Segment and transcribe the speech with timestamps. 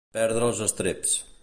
[0.17, 1.17] Perdre els estreps.